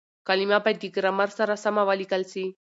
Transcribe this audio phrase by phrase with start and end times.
[0.27, 2.45] کليمه بايد د ګرامر سره سمه وليکل سي.